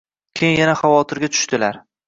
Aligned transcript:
Keyin 0.39 0.57
yana 0.61 0.73
xavotirga 0.81 1.31
tushdilar. 1.37 1.81